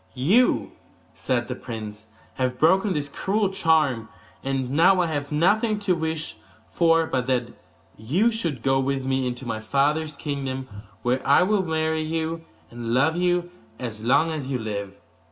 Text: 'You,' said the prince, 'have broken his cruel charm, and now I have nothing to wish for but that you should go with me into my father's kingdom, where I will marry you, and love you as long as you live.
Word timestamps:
'You,' 0.15 0.71
said 1.13 1.47
the 1.47 1.53
prince, 1.53 2.07
'have 2.33 2.57
broken 2.57 2.95
his 2.95 3.07
cruel 3.07 3.49
charm, 3.49 4.09
and 4.43 4.71
now 4.71 4.99
I 4.99 5.05
have 5.05 5.31
nothing 5.31 5.77
to 5.77 5.93
wish 5.93 6.37
for 6.71 7.05
but 7.05 7.27
that 7.27 7.53
you 7.97 8.31
should 8.31 8.63
go 8.63 8.79
with 8.79 9.05
me 9.05 9.27
into 9.27 9.45
my 9.45 9.59
father's 9.59 10.15
kingdom, 10.17 10.67
where 11.03 11.21
I 11.23 11.43
will 11.43 11.61
marry 11.63 12.01
you, 12.01 12.43
and 12.71 12.95
love 12.95 13.15
you 13.15 13.51
as 13.77 14.03
long 14.03 14.31
as 14.31 14.47
you 14.47 14.57
live. 14.57 14.95